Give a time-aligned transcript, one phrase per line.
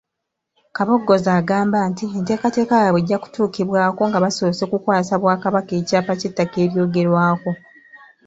[0.75, 7.51] Kabogoza agamba nti enteekateeka yaabwe ejja kutuukibwako nga basoose kukwasa Bwakabaka ekyapa ky’ettaka eryogerwako.